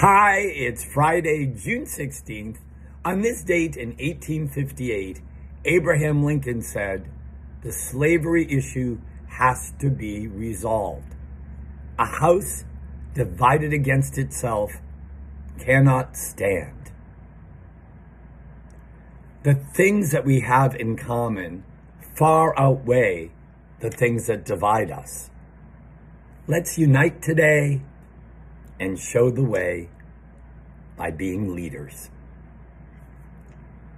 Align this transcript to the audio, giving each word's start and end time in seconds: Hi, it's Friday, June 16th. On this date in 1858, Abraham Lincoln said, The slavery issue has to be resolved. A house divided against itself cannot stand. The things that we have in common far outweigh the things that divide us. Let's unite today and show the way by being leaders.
Hi, 0.00 0.40
it's 0.40 0.84
Friday, 0.84 1.46
June 1.46 1.86
16th. 1.86 2.58
On 3.02 3.22
this 3.22 3.42
date 3.42 3.78
in 3.78 3.92
1858, 3.92 5.22
Abraham 5.64 6.22
Lincoln 6.22 6.60
said, 6.60 7.10
The 7.62 7.72
slavery 7.72 8.46
issue 8.52 8.98
has 9.26 9.72
to 9.78 9.88
be 9.88 10.28
resolved. 10.28 11.14
A 11.98 12.04
house 12.04 12.66
divided 13.14 13.72
against 13.72 14.18
itself 14.18 14.82
cannot 15.58 16.14
stand. 16.14 16.92
The 19.44 19.54
things 19.54 20.10
that 20.10 20.26
we 20.26 20.40
have 20.40 20.76
in 20.76 20.98
common 20.98 21.64
far 22.14 22.52
outweigh 22.58 23.30
the 23.80 23.88
things 23.88 24.26
that 24.26 24.44
divide 24.44 24.90
us. 24.90 25.30
Let's 26.46 26.76
unite 26.76 27.22
today 27.22 27.80
and 28.78 28.98
show 28.98 29.30
the 29.30 29.42
way 29.42 29.88
by 30.96 31.10
being 31.10 31.54
leaders. 31.54 32.10